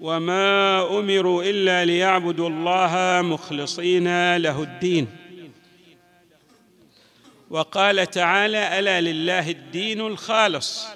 [0.00, 5.08] وما امروا الا ليعبدوا الله مخلصين له الدين.
[7.50, 10.86] وقال تعالى الا لله الدين الخالص.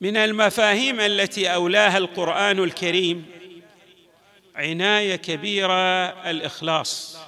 [0.00, 3.26] من المفاهيم التي اولاها القران الكريم
[4.54, 7.18] عناية كبيرة الإخلاص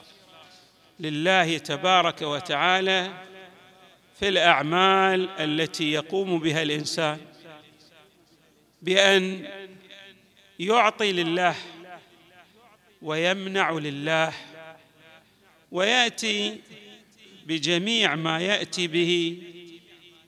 [1.00, 3.27] لله تبارك وتعالى
[4.18, 7.18] في الأعمال التي يقوم بها الإنسان
[8.82, 9.48] بأن
[10.58, 11.54] يعطي لله
[13.02, 14.32] ويمنع لله
[15.72, 16.60] ويأتي
[17.46, 19.42] بجميع ما يأتي به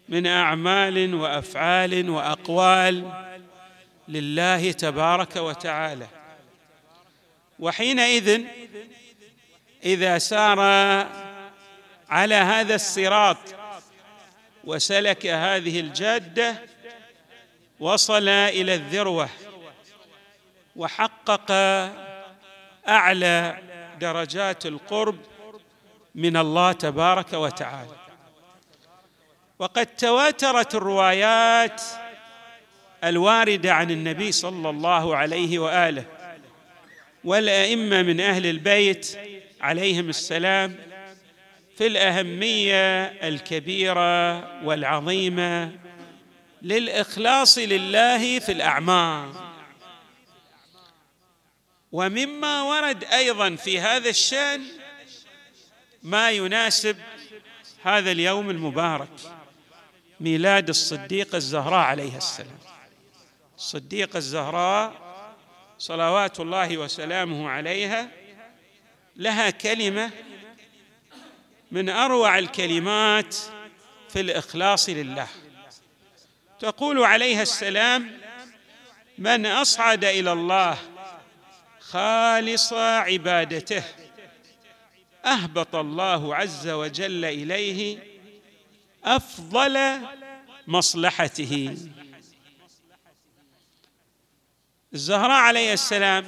[0.08, 3.25] من أعمال وأفعال وأقوال
[4.08, 6.08] لله تبارك وتعالى.
[7.58, 8.44] وحينئذ
[9.84, 10.60] إذا سار
[12.08, 13.59] على هذا الصراط
[14.64, 16.55] وسلك هذه الجادة
[17.80, 19.28] وصل إلى الذروة
[20.77, 21.50] وحقق
[22.88, 23.58] أعلى
[24.00, 25.19] درجات القرب
[26.14, 27.97] من الله تبارك وتعالى.
[29.58, 31.83] وقد تواترت الروايات
[33.05, 36.05] الواردة عن النبي صلى الله عليه وآله
[37.25, 39.19] والأئمة من أهل البيت
[39.61, 40.89] عليهم السلام
[41.81, 45.73] في الأهمية الكبيرة والعظيمة
[46.62, 49.33] للإخلاص لله في الاعمال
[51.92, 54.62] ومما ورد أيضا في هذا الشأن
[56.03, 56.97] ما يناسب
[57.83, 59.09] هذا اليوم المبارك
[60.21, 62.59] ميلاد الصديقه الزهراء عليها السلام.
[63.56, 64.93] الصديقه الزهراء
[65.78, 68.09] صلوات الله وسلامه عليها
[69.16, 70.10] لها كلمة
[71.70, 73.36] من أروع الكلمات
[74.08, 75.28] في الإخلاص لله.
[76.60, 78.20] تقول عليها السلام
[79.19, 80.78] من أصعد إلى الله
[81.80, 83.82] خالص عبادته
[85.25, 87.98] أهبط الله عز وجل إليه
[89.04, 90.00] أفضل
[90.66, 91.76] مصلحته.
[94.94, 96.26] الزهراء عليه السلام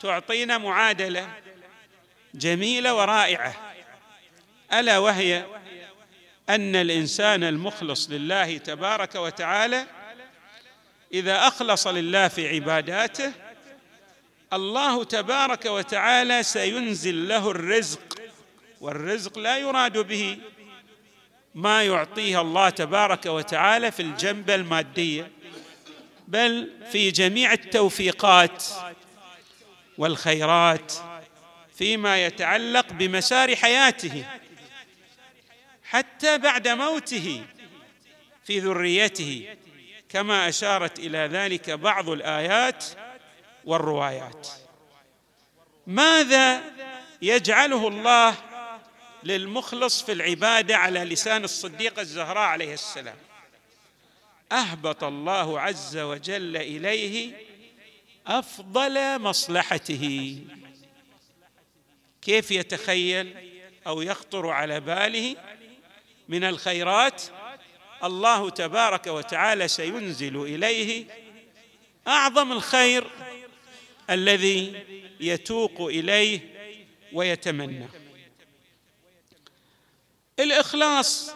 [0.00, 1.34] تعطينا معادلة
[2.34, 3.69] جميلة ورائعة.
[4.72, 5.46] ألا وهي
[6.48, 9.86] أن الإنسان المخلص لله تبارك وتعالى
[11.12, 13.32] إذا أخلص لله في عباداته
[14.52, 18.20] الله تبارك وتعالى سينزل له الرزق
[18.80, 20.38] والرزق لا يراد به
[21.54, 25.30] ما يعطيه الله تبارك وتعالى في الجنبه الماديه
[26.28, 28.64] بل في جميع التوفيقات
[29.98, 30.92] والخيرات
[31.74, 34.24] فيما يتعلق بمسار حياته.
[35.90, 37.44] حتى بعد موته
[38.44, 39.56] في ذريته
[40.08, 42.84] كما أشارت إلى ذلك بعض الآيات
[43.64, 44.48] والروايات.
[45.86, 46.62] ماذا
[47.22, 48.34] يجعله الله
[49.24, 53.16] للمخلص في العبادة على لسان الصديقه الزهراء عليه السلام؟
[54.52, 57.36] أهبط الله عز وجل إليه
[58.26, 60.36] أفضل مصلحته.
[62.22, 63.34] كيف يتخيل
[63.86, 65.36] أو يخطر على باله
[66.30, 67.22] من الخيرات
[68.04, 71.04] الله تبارك وتعالى سينزل إليه
[72.08, 73.10] أعظم الخير
[74.10, 74.84] الذي
[75.20, 76.40] يتوق إليه
[77.12, 77.88] ويتمنى.
[80.38, 81.34] الإخلاص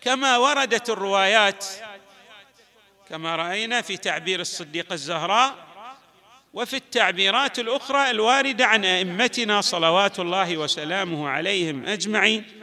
[0.00, 1.64] كما وردت الروايات
[3.08, 5.66] كما رأينا في تعبير الصديقه الزهراء
[6.54, 12.59] وفي التعبيرات الأخرى الواردة عن أئمتنا صلوات الله وسلامه عليهم أجمعين.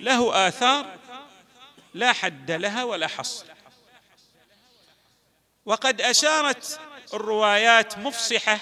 [0.00, 0.98] له آثار
[1.94, 3.46] لا حد لها ولا حصر.
[5.66, 6.80] وقد أشارت
[7.14, 8.58] الروايات مفصحة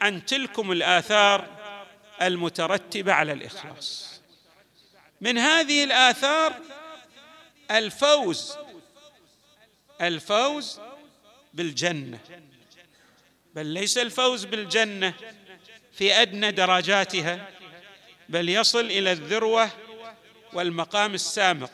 [0.00, 1.48] عن تلكم الآثار
[2.22, 4.20] المترتبة على الإخلاص.
[5.20, 6.54] من هذه الآثار
[7.70, 8.56] الفوز
[10.00, 10.80] الفوز
[11.54, 12.18] بالجنة.
[13.54, 15.14] بل ليس الفوز بالجنة
[15.92, 17.48] في أدنى درجاتها
[18.28, 19.70] بل يصل إلى الذروة
[20.52, 21.70] والمقام السامق.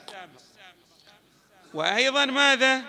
[1.75, 2.83] وأيضا ماذا؟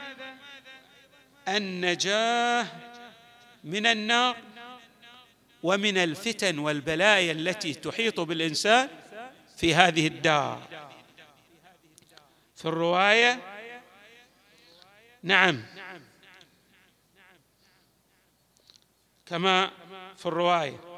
[1.47, 2.68] النجاة
[3.63, 4.38] من النار
[5.63, 8.89] ومن الفتن والبلايا التي تحيط بالإنسان
[9.57, 10.68] في هذه الدار.
[12.56, 13.39] في الرواية
[15.24, 15.65] نعم.
[19.25, 19.71] كما
[20.18, 20.88] في الرواية.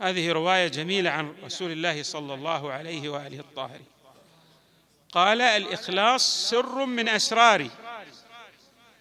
[0.00, 3.86] هذه رواية جميلة عن رسول الله صلى الله عليه وآله الطاهرين.
[5.12, 7.70] قال الإخلاص سر من أسراري.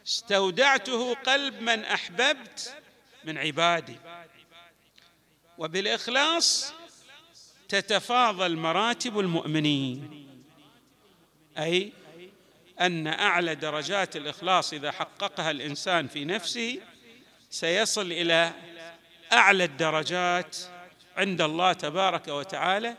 [0.07, 2.73] استودعته قلب من أحببت
[3.23, 3.95] من عبادي.
[5.57, 6.73] وبالإخلاص
[7.69, 10.27] تتفاضل مراتب المؤمنين.
[11.57, 11.91] أي
[12.81, 16.79] أن أعلى درجات الإخلاص إذا حققها الإنسان في نفسه
[17.49, 18.53] سيصل إلى
[19.33, 20.57] أعلى الدرجات
[21.17, 22.95] عند الله تبارك وتعالى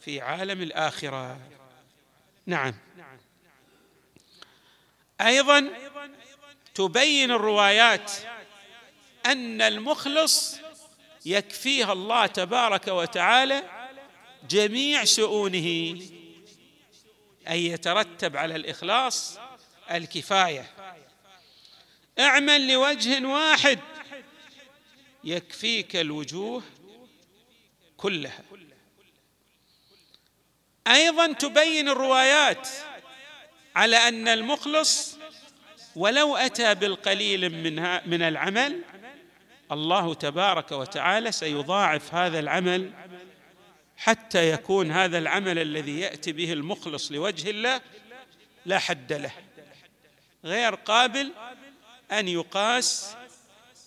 [0.00, 1.38] في عالم الآخرة.
[2.46, 2.74] نعم.
[5.20, 5.70] أيضا
[6.74, 8.12] تبين الروايات
[9.26, 10.56] أن المخلص
[11.26, 13.62] يكفيها الله تبارك وتعالى
[14.48, 16.00] جميع شؤونه
[17.48, 19.38] أن يترتب على الإخلاص
[19.90, 20.70] الكفاية.
[22.18, 23.78] أعمل لوجه واحد
[25.24, 26.62] يكفيك الوجوه
[28.00, 28.42] كلها.
[30.86, 32.68] أيضا تبين الروايات
[33.76, 35.18] على أن المخلص
[35.96, 38.82] ولو أتى بالقليل منها من العمل
[39.72, 42.92] الله تبارك وتعالى سيضاعف هذا العمل
[43.96, 47.80] حتى يكون هذا العمل الذي يأتي به المخلص لوجه الله
[48.66, 49.32] لا حد له
[50.44, 51.32] غير قابل
[52.12, 53.16] أن يقاس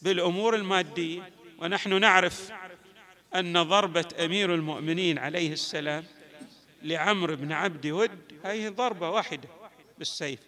[0.01, 1.33] بالأمور المادية.
[1.57, 2.51] ونحن نعرف
[3.35, 6.05] أن ضربة أمير المؤمنين عليه السلام
[6.81, 9.49] لعمرو بن عبد ود هذه ضربة واحدة
[9.97, 10.39] بالسيف.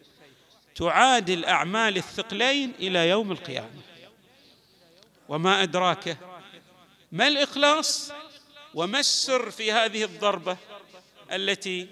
[0.75, 3.81] تعادل اعمال الثقلين إلى يوم القيامة.
[5.29, 6.17] وما أدراك
[7.11, 8.11] ما الإخلاص
[8.73, 10.57] وما السر في هذه الضربة
[11.31, 11.87] التي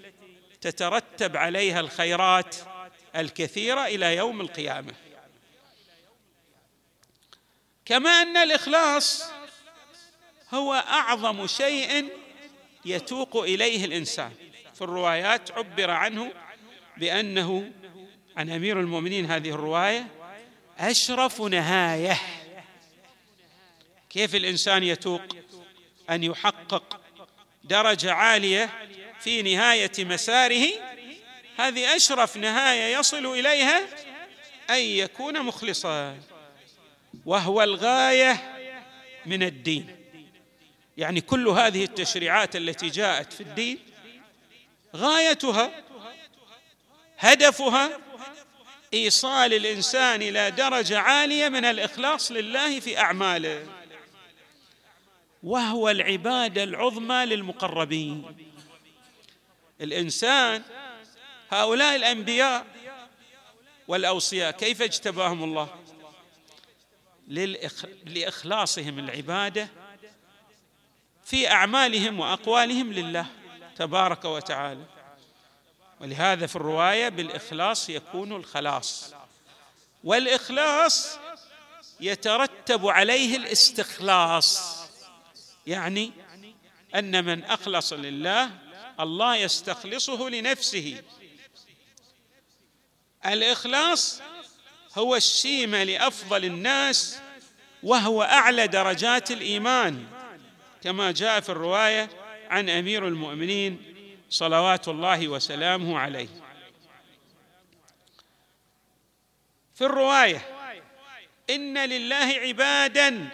[0.60, 2.56] تترتب عليها الخيرات
[3.16, 4.92] الكثيرة إلى يوم القيامة؟
[7.84, 9.33] كما أن الإخلاص
[10.54, 12.08] هو أعظم شيء
[12.84, 14.32] يتوق إليه الإنسان.
[14.74, 16.32] في الروايات عبر عنه
[16.96, 17.72] بأنه
[18.36, 20.06] عن أمير المؤمنين هذه الرواية
[20.78, 22.20] أشرف نهاية.
[24.10, 25.22] كيف الإنسان يتوق
[26.10, 27.00] أن يحقق
[27.64, 28.70] درجة عالية
[29.20, 30.66] في نهاية مساره؟
[31.58, 33.80] هذه أشرف نهاية يصل إليها
[34.70, 36.18] أن يكون مخلصا
[37.26, 38.54] وهو الغاية
[39.26, 40.03] من الدين.
[40.96, 43.78] يعني كل هذه التشريعات التي جاءت في الدين
[44.96, 45.84] غايتها
[47.18, 47.98] هدفها
[48.94, 53.66] إيصال الإنسان إلى درجة عالية من الإخلاص لله في أعماله.
[55.42, 58.36] وهو العبادة العظمى للمقربين.
[59.80, 60.62] الإنسان
[61.50, 62.66] هؤلاء الأنبياء
[63.88, 65.68] والأوصياء كيف اجتباهم الله؟
[68.06, 69.68] لإخلاصهم العبادة
[71.24, 73.26] في أعمالهم وأقوالهم لله
[73.76, 74.84] تبارك وتعالى.
[76.00, 79.14] ولهذا في الرواية بالإخلاص يكون الخلاص.
[80.04, 81.18] والإخلاص
[82.00, 84.76] يترتب عليه الاستخلاص
[85.66, 86.12] يعني
[86.94, 88.50] أن من أخلص لله
[89.00, 91.02] الله يستخلصه لنفسه.
[93.26, 94.20] الإخلاص
[94.98, 97.18] هو الشيمة لأفضل الناس
[97.82, 100.13] وهو أعلى درجات الإيمان.
[100.84, 102.10] كما جاء في الرواية
[102.50, 103.94] عن أمير المؤمنين
[104.30, 106.28] صلوات الله وسلامه عليه.
[109.74, 110.46] في الرواية
[111.50, 113.28] إن لله عبادا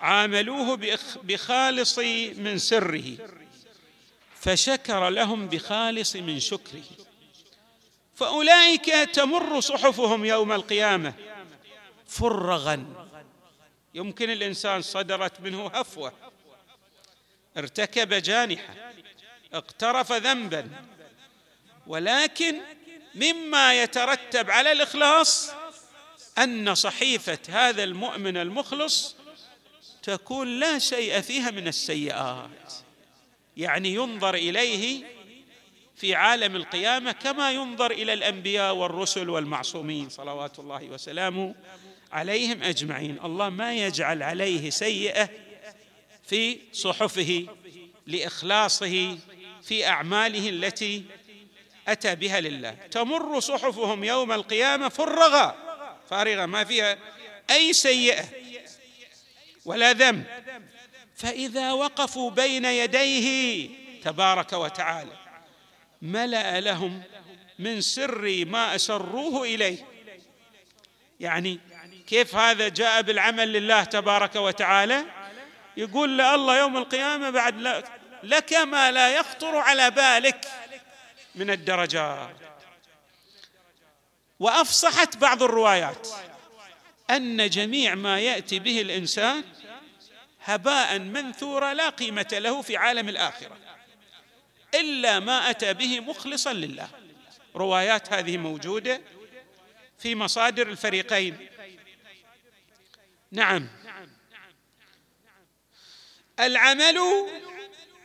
[0.00, 0.76] عاملوه
[1.22, 1.98] بخالص
[2.38, 3.30] من سره
[4.34, 6.82] فشكر لهم بخالص من شكره.
[8.14, 11.14] فأولئك تمر صحفهم يوم القيامة
[12.06, 13.08] فرغا.
[13.94, 16.27] يمكن الإنسان صدرت منه هفوة.
[17.58, 18.74] ارتكب جانحه
[19.54, 20.70] اقترف ذنبا
[21.86, 22.60] ولكن
[23.14, 25.50] مما يترتب على الإخلاص
[26.38, 29.16] أن صحيفة هذا المؤمن المخلص
[30.02, 32.72] تكون لا شيء فيها من السيئات.
[33.56, 35.04] يعني ينظر إليه
[35.96, 41.54] في عالم القيامة كما ينظر إلى الأنبياء والرسل والمعصومين صلوات الله وسلامه
[42.12, 43.18] عليهم أجمعين.
[43.24, 45.28] الله ما يجعل عليه سيئة
[46.28, 47.46] في صحفه
[48.06, 49.18] لإخلاصه
[49.62, 51.04] في أعماله التي
[51.88, 52.70] أتى بها لله.
[52.70, 55.56] تمر صحفهم يوم القيامة فرغا
[56.10, 56.98] فارغة ما فيها
[57.50, 58.24] أي سيئة
[59.64, 60.24] ولا ذنب.
[61.16, 63.68] فإذا وقفوا بين يديه
[64.04, 65.16] تبارك وتعالى
[66.02, 67.02] ملأ لهم
[67.58, 69.86] من سر ما أسروه إليه.
[71.20, 71.60] يعني
[72.06, 75.17] كيف هذا جاء بالعمل لله تبارك وتعالى؟
[75.78, 77.84] يقول الله يوم القيامة بعد
[78.22, 80.48] لك ما لا يخطر على بالك
[81.34, 82.36] من الدرجات.
[84.40, 86.08] وأفصحت بعض الروايات
[87.10, 89.44] أن جميع ما يأتي به الإنسان
[90.44, 93.56] هباء منثورا لا قيمة له في عالم الآخرة
[94.74, 96.88] إلا ما أتى به مخلصا لله.
[97.56, 99.00] روايات هذه موجودة
[99.98, 101.48] في مصادر الفريقين.
[103.32, 103.68] نعم.
[106.40, 107.26] العمل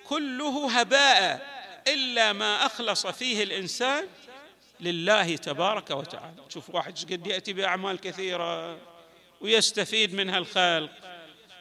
[0.07, 1.53] كله هباء
[1.87, 4.07] إلا ما أخلص فيه الإنسان
[4.79, 6.43] لله تبارك وتعالى.
[6.49, 8.77] شوف واحد قد يأتي بأعمال كثيرة
[9.41, 10.91] ويستفيد منها الخلق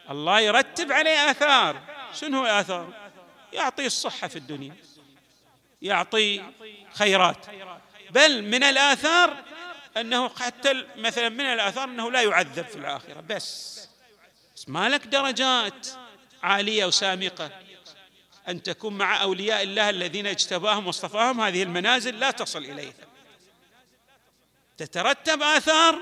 [0.09, 1.81] الله يرتب عليه آثار.
[2.13, 2.93] شنو آثار؟
[3.53, 4.75] يعطيه الصحة في الدنيا.
[5.81, 6.43] يعطي
[6.93, 7.45] خيرات.
[8.09, 9.43] بل من الآثار
[9.97, 13.21] أنه حتى مثلا من الآثار أنه لا يعذب في الآخرة.
[13.29, 13.79] بس.
[14.55, 15.87] بس ما لك درجات.
[16.43, 17.51] عالية وسامقة.
[18.47, 22.93] أن تكون مع أولياء الله الذين اجتباهم واصطفاهم هذه المنازل لا تصل إليها.
[24.77, 25.99] تترتب آثار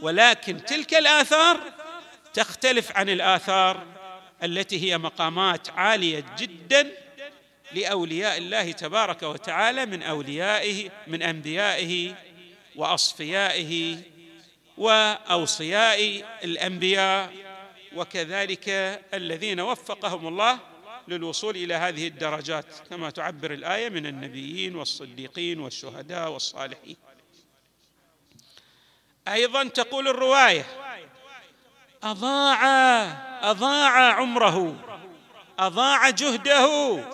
[0.00, 1.60] ولكن تلك الآثار
[2.34, 3.86] تختلف عن الآثار
[4.42, 6.90] التي هي مقامات عالية جدا
[7.72, 12.14] لأولياء الله تبارك وتعالى من أوليائه من أنبيائه
[12.76, 13.98] وأصفيائه
[14.78, 17.32] وأوصياء الأنبياء.
[17.96, 18.68] وكذلك
[19.14, 20.58] الذين وفقهم الله
[21.08, 26.96] للوصول إلى هذه الدرجات كما تعبر الآية من النبيين والصديقين والشهداء والصالحين.
[29.28, 30.66] أيضا تقول الرواية
[32.02, 32.62] أضاع
[33.50, 34.76] أضاع عمره
[35.58, 37.04] أضاع جهده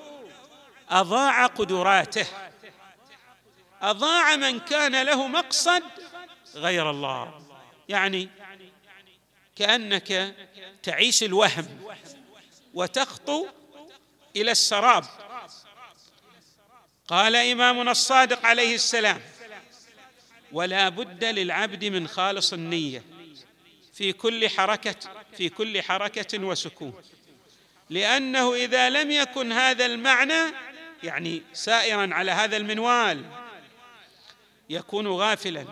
[0.90, 2.26] أضاع قدراته
[3.82, 5.82] أضاع من كان له مقصد
[6.54, 7.40] غير الله.
[7.88, 8.28] يعني
[9.58, 10.34] كأنك
[10.82, 11.66] تعيش الوهم
[12.74, 13.46] وتخطو
[14.36, 15.04] إلى السراب.
[17.08, 19.20] قال إمامنا الصادق عليه السلام
[20.52, 23.02] ولا بد للعبد من خالص النية
[23.92, 24.96] في كل حركة
[25.36, 27.02] في كل حركة وسكون.
[27.90, 30.54] لأنه إذا لم يكن هذا المعنى
[31.02, 33.24] يعني سائرا على هذا المنوال
[34.70, 35.66] يكون غافلا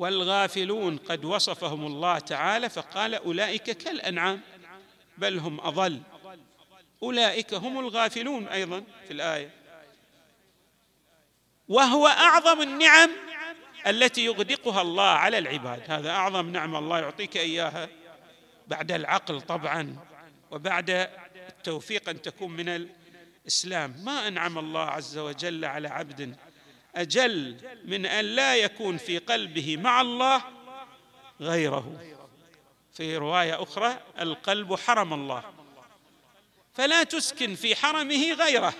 [0.00, 4.40] والغافلون قد وصفهم الله تعالى فقال أولئك كالأنعام
[5.18, 6.00] بل هم أضل.
[7.02, 9.50] أولئك هم الغافلون أيضا في الآية.
[11.68, 13.10] وهو أعظم النعم
[13.86, 15.82] التي يغدقها الله على العباد.
[15.90, 17.88] هذا أعظم نعمه الله يعطيك إياها.
[18.68, 19.96] بعد العقل طبعا
[20.50, 20.90] وبعد
[21.48, 22.88] التوفيق ان تكون من
[23.46, 24.04] الإسلام.
[24.04, 26.36] ما أنعم الله عز وجل على عبد
[26.94, 30.42] أجل من أن لا يكون في قلبه مع الله
[31.40, 32.00] غيره.
[32.92, 35.42] في رواية أخرى القلب حرم الله
[36.74, 38.74] فلا تسكن في حرمه غيره.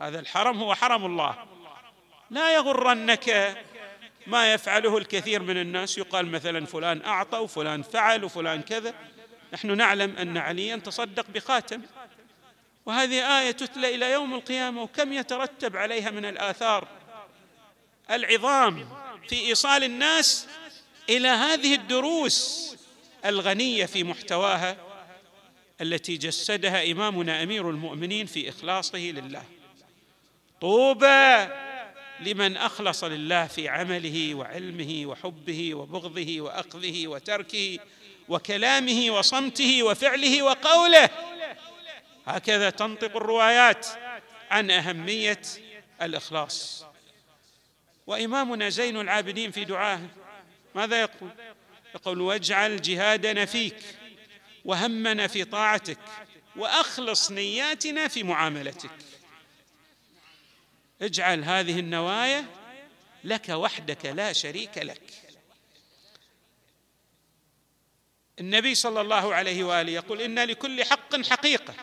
[0.00, 1.44] هذا الحرم هو حرم الله.
[2.30, 3.56] لا يغرنك
[4.26, 5.98] ما يفعله الكثير من الناس.
[5.98, 8.94] يقال مثلا فلان أعطى وفلان فعل وفلان كذا.
[9.52, 11.82] نحن نعلم أن عليا تصدق بخاتم.
[12.88, 16.88] وهذه آية تتلى إلى يوم القيامة وكم يترتب عليها من الآثار.
[18.10, 18.88] العظام
[19.28, 20.46] في إيصال الناس
[21.10, 22.76] إلى هذه الدروس
[23.24, 24.76] الغنية في محتواها
[25.80, 29.44] التي جسدها إمامنا أمير المؤمنين في إخلاصه لله.
[30.60, 31.48] طوبى
[32.20, 37.78] لمن أخلص لله في عمله وعلمه وحبه وبغضه وأخذه وتركه
[38.28, 41.10] وكلامه وصمته وفعله وقوله
[42.28, 43.86] هكذا تنطق الروايات
[44.50, 45.42] عن أهمية
[46.02, 46.84] الإخلاص.
[48.06, 50.00] وإمامنا زين العابدين في دعاه
[50.74, 51.30] ماذا يقول؟
[51.94, 53.76] يقول واجعل جهادنا فيك
[54.64, 55.98] وهمنا في طاعتك
[56.56, 58.90] وأخلص نياتنا في معاملتك.
[61.02, 62.44] اجعل هذه النوايا
[63.24, 65.02] لك وحدك لا شريك لك.
[68.40, 71.74] النبي صلى الله عليه وآله يقول إن لكل حق حقيقة.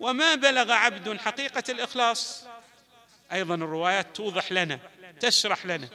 [0.00, 2.44] وما بلغ عبد حقيقة الإخلاص.
[3.32, 4.78] أيضا الروايات توضح لنا
[5.20, 5.88] تشرح لنا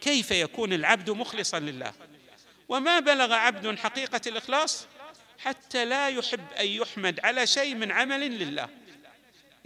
[0.00, 1.92] كيف يكون العبد مخلصا لله.
[2.68, 4.86] وما بلغ عبد حقيقة الإخلاص
[5.38, 8.68] حتى لا يحب أن يحمد على شيء من عمل لله.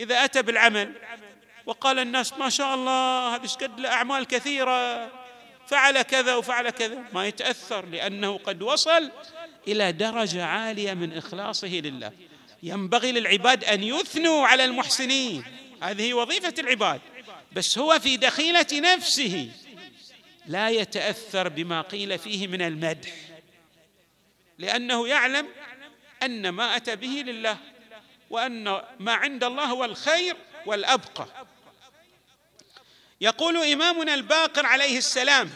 [0.01, 0.93] إذا أتى بالعمل
[1.67, 5.11] وقال الناس ما شاء الله هذا قد له أعمال كثيرة
[5.67, 7.05] فعل كذا وفعل كذا.
[7.13, 9.11] ما يتأثر لأنه قد وصل
[9.69, 12.13] إلى درجة عالية من إخلاصه لله.
[12.67, 15.45] ينبغي للعباد أن يثنوا على المحسنين.
[15.83, 17.01] هذه وظيفة العباد.
[17.53, 19.51] بس هو في دخيلة نفسه
[20.47, 23.13] لا يتأثر بما قيل فيه من المدح.
[24.59, 25.49] لأنه يعلم
[26.23, 27.59] أن ما أتى به لله
[28.31, 31.27] وأن ما عند الله هو الخير والأبقى.
[33.21, 35.51] يقول إمامنا الباقر عليه السلام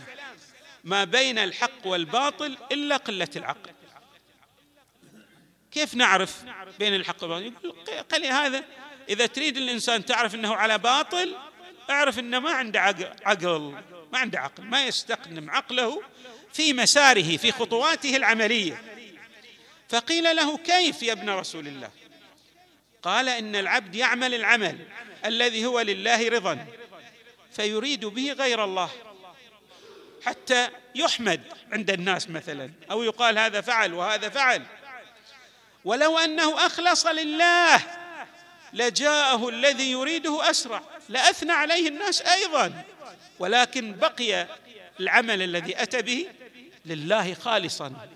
[0.84, 3.70] ما بين الحق والباطل إلا قلة العقل.
[5.72, 6.44] كيف نعرف
[6.78, 8.64] بين الحق والباطل يقول قال هذا.
[9.08, 11.36] إذا تريد الإنسان تعرف أنه على باطل
[11.90, 12.80] اعرف أنه ما عنده
[13.24, 13.74] عقل
[14.12, 16.02] ما عنده عقل ما يستخدم عقله
[16.52, 18.82] في مساره في خطواته العملية.
[19.88, 21.90] فقيل له كيف يا ابن رسول الله؟
[23.02, 24.78] قال إن العبد يعمل العمل
[25.24, 26.66] الذي هو لله رضا
[27.52, 28.90] فيريد به غير الله
[30.26, 31.40] حتى يحمد
[31.72, 34.62] عند الناس مثلا أو يقال هذا فعل وهذا فعل.
[35.84, 37.82] ولو أنه أخلص لله
[38.72, 42.84] لجاءه الذي يريده أسرع لأثنى عليه الناس أيضا.
[43.38, 44.46] ولكن بقي
[45.00, 46.28] العمل الذي أتى به
[46.84, 48.08] لله خالصا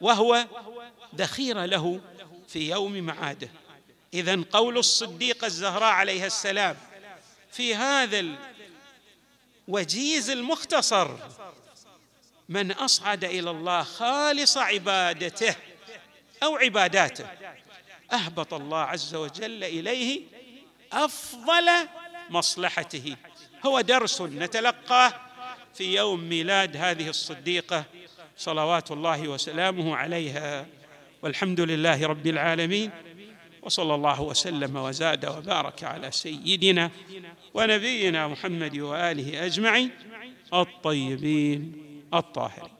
[0.00, 0.46] وهو
[1.16, 2.00] ذخيرة له
[2.48, 3.48] في يوم معاده.
[4.14, 6.76] اذا قول الصديقه الزهراء عليها السلام
[7.52, 8.36] في هذا
[9.68, 11.16] الوجيز المختصر
[12.48, 15.56] من أصعد إلى الله خالص عبادته
[16.42, 17.26] أو عباداته.
[18.12, 20.20] أهبط الله عز وجل إليه
[20.92, 21.70] أفضل
[22.30, 23.16] مصلحته.
[23.66, 25.12] هو درس نتلقاه
[25.74, 27.84] في يوم ميلاد هذه الصديقة
[28.36, 30.66] صلوات الله وسلامه عليها.
[31.22, 32.90] والحمد لله رب العالمين.
[33.62, 36.90] وصلى الله وسلم وزاد وبارك على سيدنا
[37.54, 39.90] ونبينا محمد وآله أجمعين
[40.54, 41.72] الطيبين
[42.14, 42.71] الطاهرين.